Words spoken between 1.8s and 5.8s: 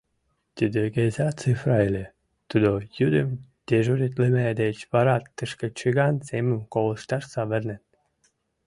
ыле, тудо йӱдым дежуритлыме деч вара тышке